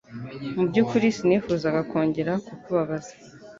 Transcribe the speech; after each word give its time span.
Mu 0.55 0.63
byukuri 0.69 1.07
sinifuzaga 1.17 1.79
kongera 1.89 2.33
kukubabaza. 2.45 3.13